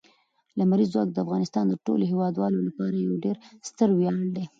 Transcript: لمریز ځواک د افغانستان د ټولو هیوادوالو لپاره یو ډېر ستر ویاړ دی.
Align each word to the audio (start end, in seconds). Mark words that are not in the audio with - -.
لمریز 0.59 0.89
ځواک 0.93 1.09
د 1.11 1.17
افغانستان 1.25 1.65
د 1.67 1.73
ټولو 1.85 2.03
هیوادوالو 2.11 2.59
لپاره 2.67 2.95
یو 3.05 3.15
ډېر 3.25 3.35
ستر 3.69 3.89
ویاړ 3.93 4.19
دی. 4.35 4.45